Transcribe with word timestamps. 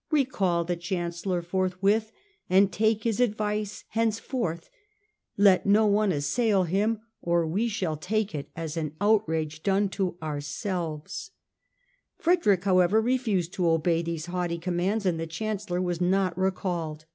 Recall 0.12 0.62
the 0.62 0.76
Chancellor 0.76 1.42
forthwith 1.42 2.12
and 2.48 2.72
take 2.72 3.02
his 3.02 3.18
advice 3.18 3.82
henceforth; 3.88 4.70
let 5.36 5.66
no 5.66 5.84
one 5.84 6.12
assail 6.12 6.62
him, 6.62 7.00
or 7.20 7.44
we 7.44 7.66
shall 7.66 7.96
take 7.96 8.32
it 8.32 8.50
as 8.54 8.76
an 8.76 8.94
outrage 9.00 9.64
done 9.64 9.88
to 9.88 10.16
ourselves." 10.22 11.32
Frederick, 12.18 12.62
however, 12.62 13.00
refused 13.00 13.52
to 13.54 13.68
obey 13.68 14.00
these 14.00 14.26
haughty 14.26 14.58
commands, 14.58 15.04
and 15.04 15.18
the 15.18 15.26
Chancellor 15.26 15.82
was 15.82 16.00
not 16.00 16.38
recalled. 16.38 17.06